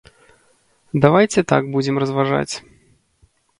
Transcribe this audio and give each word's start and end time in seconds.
Давайце 1.03 1.39
так 1.53 1.63
будзем 1.77 1.95
разважаць. 2.07 2.53